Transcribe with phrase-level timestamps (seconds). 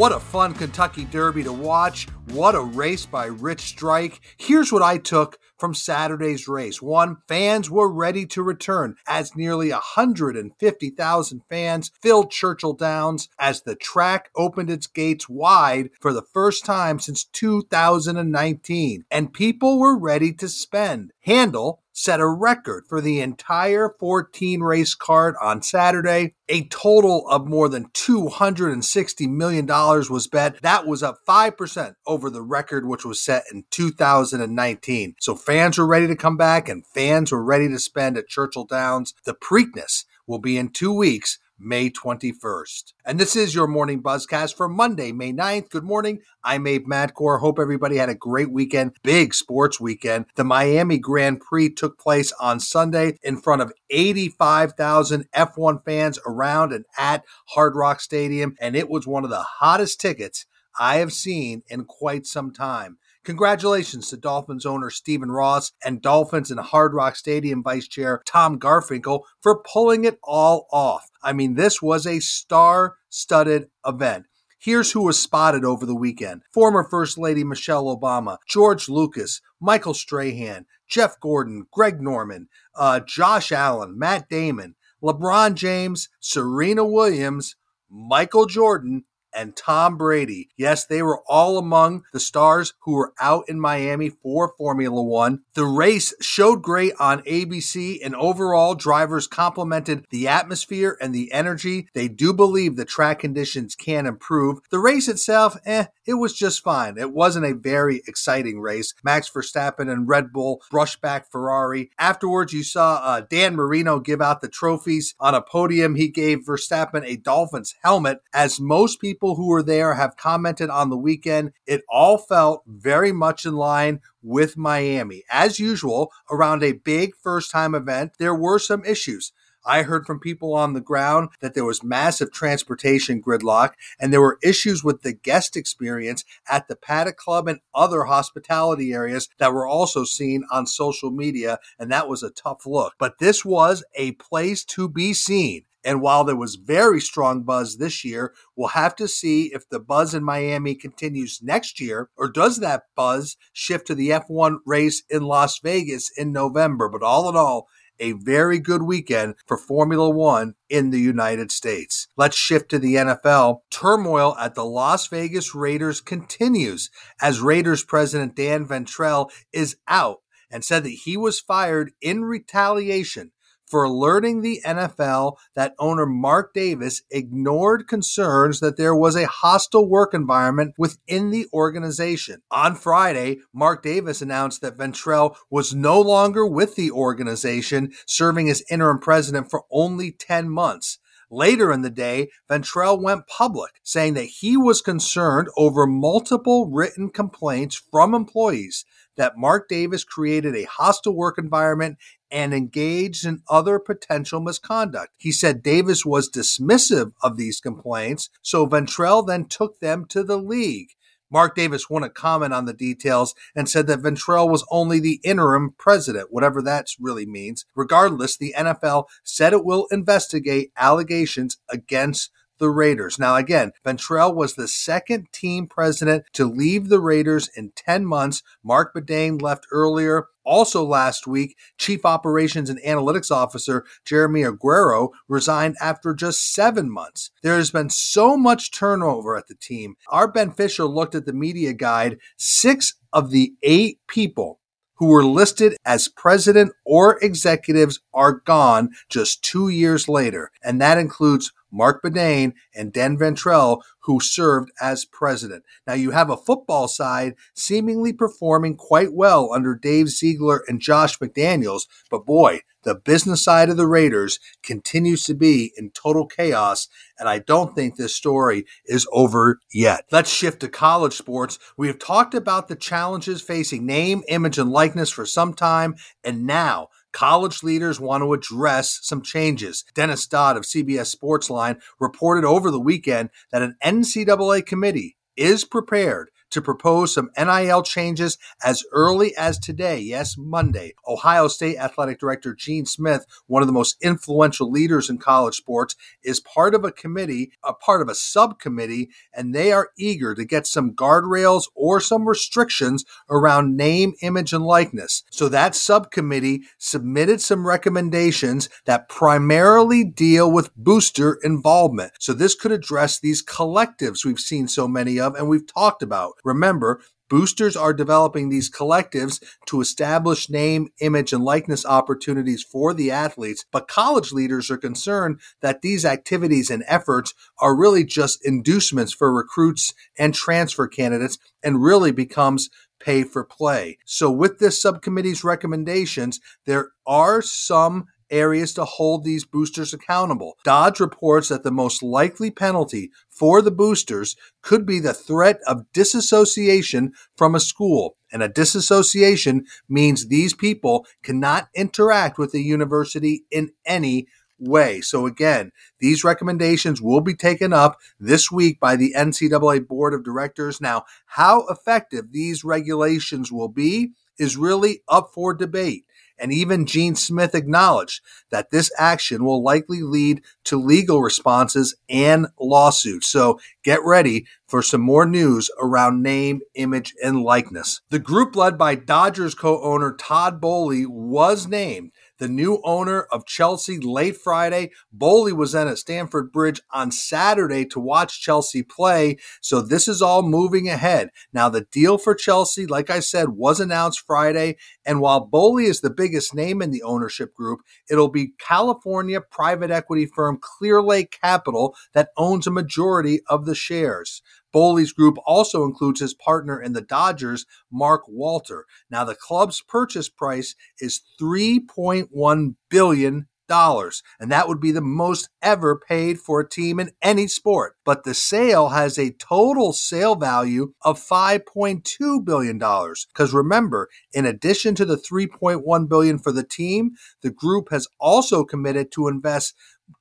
[0.00, 2.08] What a fun Kentucky Derby to watch.
[2.30, 4.22] What a race by Rich Strike.
[4.38, 6.80] Here's what I took from Saturday's race.
[6.80, 13.74] One, fans were ready to return as nearly 150,000 fans filled Churchill Downs as the
[13.74, 19.04] track opened its gates wide for the first time since 2019.
[19.10, 21.12] And people were ready to spend.
[21.26, 26.34] Handle set a record for the entire 14 race card on Saturday.
[26.48, 30.62] A total of more than $260 million was bet.
[30.62, 35.16] That was up 5% over the record, which was set in 2019.
[35.20, 38.64] So fans were ready to come back and fans were ready to spend at Churchill
[38.64, 39.12] Downs.
[39.24, 42.94] The Preakness will be in two weeks May 21st.
[43.04, 45.68] And this is your morning buzzcast for Monday, May 9th.
[45.68, 46.20] Good morning.
[46.42, 47.40] I'm Abe Madkour.
[47.40, 50.24] Hope everybody had a great weekend, big sports weekend.
[50.36, 56.72] The Miami Grand Prix took place on Sunday in front of 85,000 F1 fans around
[56.72, 60.46] and at Hard Rock Stadium, and it was one of the hottest tickets
[60.78, 62.96] I have seen in quite some time.
[63.22, 68.58] Congratulations to Dolphins owner Stephen Ross and Dolphins and Hard Rock Stadium Vice Chair Tom
[68.58, 71.10] Garfinkel for pulling it all off.
[71.22, 74.24] I mean, this was a star studded event.
[74.58, 79.94] Here's who was spotted over the weekend former First Lady Michelle Obama, George Lucas, Michael
[79.94, 87.56] Strahan, Jeff Gordon, Greg Norman, uh, Josh Allen, Matt Damon, LeBron James, Serena Williams,
[87.90, 90.48] Michael Jordan, and Tom Brady.
[90.56, 95.42] Yes, they were all among the stars who were out in Miami for Formula One.
[95.54, 101.88] The race showed great on ABC, and overall, drivers complimented the atmosphere and the energy.
[101.94, 104.58] They do believe the track conditions can improve.
[104.70, 106.98] The race itself, eh, it was just fine.
[106.98, 108.94] It wasn't a very exciting race.
[109.04, 111.90] Max Verstappen and Red Bull brushed back Ferrari.
[111.98, 115.94] Afterwards, you saw uh, Dan Marino give out the trophies on a podium.
[115.94, 120.70] He gave Verstappen a Dolphins helmet, as most people people who were there have commented
[120.70, 121.52] on the weekend.
[121.66, 125.24] It all felt very much in line with Miami.
[125.30, 129.32] As usual, around a big first time event, there were some issues.
[129.62, 134.22] I heard from people on the ground that there was massive transportation gridlock and there
[134.22, 139.52] were issues with the guest experience at the Paddock Club and other hospitality areas that
[139.52, 141.58] were also seen on social media.
[141.78, 142.94] And that was a tough look.
[142.98, 145.66] But this was a place to be seen.
[145.84, 149.80] And while there was very strong buzz this year, we'll have to see if the
[149.80, 155.02] buzz in Miami continues next year or does that buzz shift to the F1 race
[155.08, 156.88] in Las Vegas in November.
[156.88, 157.68] But all in all,
[158.00, 162.08] a very good weekend for Formula One in the United States.
[162.16, 163.60] Let's shift to the NFL.
[163.70, 166.90] Turmoil at the Las Vegas Raiders continues
[167.20, 170.18] as Raiders president Dan Ventrelle is out
[170.50, 173.32] and said that he was fired in retaliation
[173.70, 179.88] for alerting the NFL that owner Mark Davis ignored concerns that there was a hostile
[179.88, 182.42] work environment within the organization.
[182.50, 188.64] On Friday, Mark Davis announced that Ventrelle was no longer with the organization, serving as
[188.68, 190.98] interim president for only 10 months.
[191.30, 197.08] Later in the day, Ventrelle went public, saying that he was concerned over multiple written
[197.08, 198.84] complaints from employees
[199.16, 201.98] that Mark Davis created a hostile work environment
[202.30, 205.12] and engaged in other potential misconduct.
[205.18, 210.38] He said Davis was dismissive of these complaints, so Ventrelle then took them to the
[210.38, 210.90] league.
[211.30, 215.74] Mark Davis wouldn't comment on the details and said that Ventrelle was only the interim
[215.78, 217.64] president, whatever that really means.
[217.74, 223.18] Regardless, the NFL said it will investigate allegations against the Raiders.
[223.18, 228.42] Now, again, Ventrelle was the second team president to leave the Raiders in 10 months.
[228.62, 230.26] Marc Badain left earlier.
[230.50, 237.30] Also, last week, Chief Operations and Analytics Officer Jeremy Aguero resigned after just seven months.
[237.44, 239.94] There has been so much turnover at the team.
[240.08, 242.18] Our Ben Fisher looked at the media guide.
[242.36, 244.59] Six of the eight people
[245.00, 250.98] who were listed as president or executives are gone just two years later, and that
[250.98, 255.64] includes Marc Badain, and Dan Ventrelle, who served as president.
[255.86, 261.18] Now, you have a football side seemingly performing quite well under Dave Ziegler and Josh
[261.18, 266.88] McDaniels, but boy, the business side of the Raiders continues to be in total chaos,
[267.18, 270.04] and I don't think this story is over yet.
[270.10, 271.58] Let's shift to college sports.
[271.76, 275.94] We have talked about the challenges facing name, image, and likeness for some time,
[276.24, 279.84] and now college leaders want to address some changes.
[279.94, 286.30] Dennis Dodd of CBS Sportsline reported over the weekend that an NCAA committee is prepared
[286.50, 290.94] to propose some NIL changes as early as today, yes, Monday.
[291.06, 295.96] Ohio State Athletic Director Gene Smith, one of the most influential leaders in college sports,
[296.22, 300.44] is part of a committee, a part of a subcommittee, and they are eager to
[300.44, 305.24] get some guardrails or some restrictions around name, image, and likeness.
[305.30, 312.12] So that subcommittee submitted some recommendations that primarily deal with booster involvement.
[312.18, 316.34] So this could address these collectives we've seen so many of and we've talked about.
[316.44, 317.00] Remember,
[317.30, 323.64] boosters are developing these collectives to establish name, image, and likeness opportunities for the athletes,
[323.72, 329.32] but college leaders are concerned that these activities and efforts are really just inducements for
[329.32, 333.96] recruits and transfer candidates and really becomes pay for play.
[334.04, 340.56] So, with this subcommittee's recommendations, there are some areas to hold these boosters accountable.
[340.64, 345.90] Dodd reports that the most likely penalty for the boosters could be the threat of
[345.92, 348.16] disassociation from a school.
[348.32, 354.26] And a disassociation means these people cannot interact with the university in any
[354.60, 355.00] way.
[355.00, 360.22] So again, these recommendations will be taken up this week by the NCAA Board of
[360.22, 360.80] Directors.
[360.80, 366.04] Now, how effective these regulations will be is really up for debate
[366.40, 368.20] and even Gene Smith acknowledged
[368.50, 373.28] that this action will likely lead to legal responses and lawsuits.
[373.28, 378.00] So get ready for some more news around name, image, and likeness.
[378.10, 383.46] The group led by Dodgers co owner Todd Boehly was named the new owner of
[383.46, 384.90] Chelsea late Friday.
[385.12, 389.36] Boehly was then at Stamford Bridge on Saturday to watch Chelsea play.
[389.60, 391.28] So this is all moving ahead.
[391.52, 394.78] Now, the deal for Chelsea, like I said, was announced Friday.
[395.04, 399.90] And while Boehly is the biggest name in the ownership group, it'll be California private
[399.90, 404.42] equity firm Clearlake Capital that owns a majority of the shares.
[404.72, 408.86] Boehly's group also includes his partner in the Dodgers, Mark Walter.
[409.10, 413.46] Now, the club's purchase price is $3.1 billion.
[413.70, 417.96] And that would be the most ever paid for a team in any sport.
[418.04, 422.78] But the sale has a total sale value of $5.2 billion.
[422.78, 427.12] Because remember, in addition to the 3.1 billion for the team,
[427.42, 429.74] the group has also committed to invest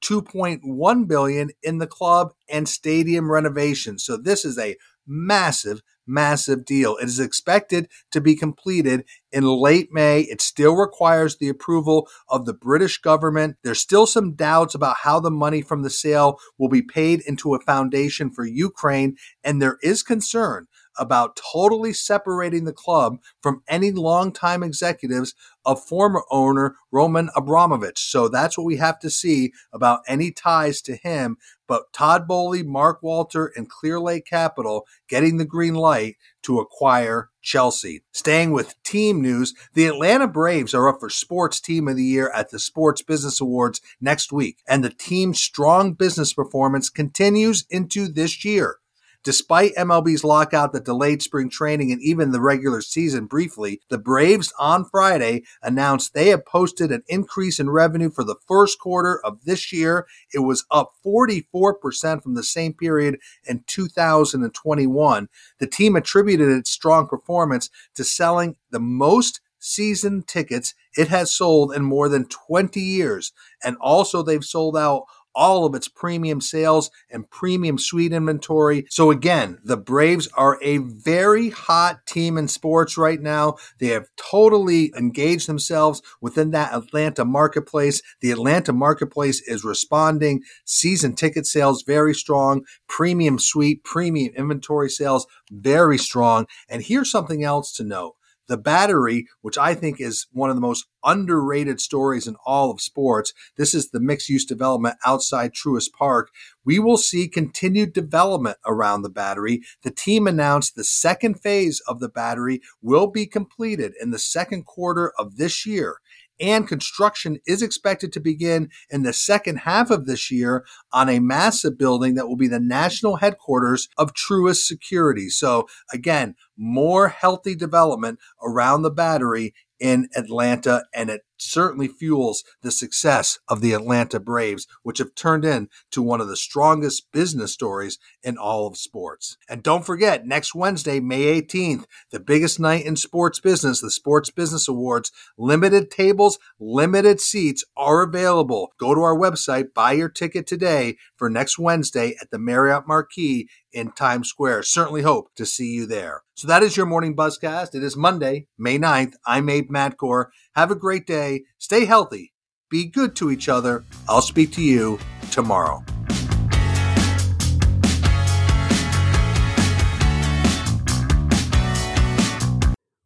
[0.04, 4.04] 2.1 billion in the club and stadium renovations.
[4.04, 4.76] So this is a
[5.08, 6.98] massive massive deal.
[6.98, 10.22] It is expected to be completed in late May.
[10.22, 13.58] It still requires the approval of the British government.
[13.64, 17.54] There's still some doubts about how the money from the sale will be paid into
[17.54, 20.68] a foundation for Ukraine, and there is concern
[21.00, 25.34] about totally separating the club from any longtime executives
[25.66, 28.00] of former owner Roman Abramovich.
[28.00, 31.38] So that's what we have to see about any ties to him.
[31.68, 38.02] But Todd Boehly, Mark Walter, and Clearlake Capital getting the green light to acquire Chelsea.
[38.12, 42.32] Staying with team news, the Atlanta Braves are up for Sports Team of the Year
[42.34, 48.08] at the Sports Business Awards next week, and the team's strong business performance continues into
[48.08, 48.78] this year.
[49.24, 54.54] Despite MLB's lockout that delayed spring training and even the regular season briefly, the Braves
[54.58, 59.44] on Friday announced they have posted an increase in revenue for the first quarter of
[59.44, 60.08] this year.
[60.34, 65.28] It was up 44% from the same period in 2021.
[65.60, 71.74] The team attributed its strong performance to selling the most season tickets it has sold
[71.74, 73.32] in more than 20 years.
[73.64, 75.04] And also, they've sold out
[75.40, 78.86] all of its premium sales and premium suite inventory.
[78.90, 83.56] So again, the Braves are a very hot team in sports right now.
[83.80, 88.02] They have totally engaged themselves within that Atlanta marketplace.
[88.20, 90.42] The Atlanta marketplace is responding.
[90.66, 96.48] Season ticket sales very strong, premium suite, premium inventory sales very strong.
[96.68, 98.16] And here's something else to note.
[98.50, 102.82] The Battery, which I think is one of the most underrated stories in all of
[102.82, 106.30] sports, this is the mixed use development outside Truist Park.
[106.66, 109.62] We will see continued development around the Battery.
[109.84, 114.66] The team announced the second phase of the Battery will be completed in the second
[114.66, 116.00] quarter of this year
[116.40, 121.20] and construction is expected to begin in the second half of this year on a
[121.20, 125.30] massive building that will be the national headquarters of Truist Security.
[125.30, 132.72] So, again, more healthy development around the battery in Atlanta, and it certainly fuels the
[132.72, 137.98] success of the Atlanta Braves, which have turned into one of the strongest business stories
[138.22, 139.38] in all of sports.
[139.50, 144.30] And don't forget, next Wednesday, May 18th, the biggest night in sports business, the Sports
[144.30, 148.74] Business Awards, limited tables, limited seats are available.
[148.78, 153.48] Go to our website, buy your ticket today for next Wednesday at the Marriott Marquis
[153.74, 154.64] in Times Square.
[154.64, 156.24] Certainly hope to see you there.
[156.36, 157.76] So that is your morning buzzcast.
[157.76, 159.14] It is Monday, May 9th.
[159.26, 160.28] I'm Abe Madkour.
[160.56, 161.44] Have a great day.
[161.58, 162.34] Stay healthy.
[162.70, 163.84] Be good to each other.
[164.08, 165.00] I'll speak to you
[165.32, 165.84] tomorrow.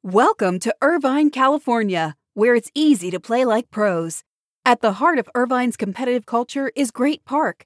[0.03, 4.24] Welcome to Irvine, California, where it's easy to play like pros.
[4.65, 7.65] At the heart of Irvine's competitive culture is Great Park,